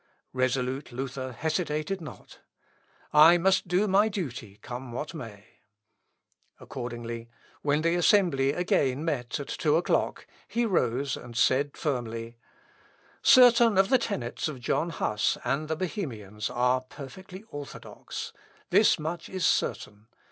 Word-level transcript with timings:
Resolute 0.33 0.91
Luther 0.91 1.31
hesitated 1.31 2.01
not. 2.01 2.39
"I 3.13 3.37
must 3.37 3.67
do 3.67 3.87
my 3.87 4.09
duty 4.09 4.57
come 4.63 4.91
what 4.91 5.13
may." 5.13 5.43
Accordingly, 6.59 7.29
when 7.61 7.83
the 7.83 7.93
assembly 7.93 8.51
again 8.51 9.05
met 9.05 9.39
at 9.39 9.47
two 9.49 9.75
o'clock, 9.75 10.25
he 10.47 10.65
rose 10.65 11.15
and 11.15 11.37
said 11.37 11.77
firmly: 11.77 12.35
"Certain 13.21 13.77
of 13.77 13.89
the 13.89 13.99
tenets 13.99 14.47
of 14.47 14.59
John 14.59 14.89
Huss 14.89 15.37
and 15.43 15.67
the 15.67 15.75
Bohemians 15.75 16.49
are 16.49 16.81
perfectly 16.81 17.43
orthodox. 17.51 18.33
This 18.71 18.97
much 18.97 19.29
is 19.29 19.45
certain. 19.45 20.07